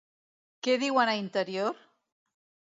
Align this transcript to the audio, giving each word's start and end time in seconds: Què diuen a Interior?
Què 0.67 0.77
diuen 0.85 1.13
a 1.13 1.17
Interior? 1.25 1.73